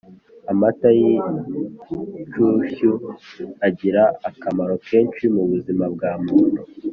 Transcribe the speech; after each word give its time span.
Amata 0.51 0.87
y’inshushyu 0.99 2.91
agira 3.67 4.03
akomaro 4.29 4.75
kenshi 4.87 5.23
mu 5.33 5.43
buzima 5.51 5.85
bwa 5.93 6.11
muntu 6.25 6.61